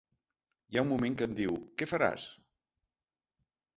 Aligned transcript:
Hi 0.69 0.77
ha 0.79 0.83
un 0.85 0.87
moment 0.93 1.17
que 1.21 1.27
em 1.31 1.37
diu: 1.41 1.53
‘Què 1.81 1.89
faràs?’ 1.93 2.25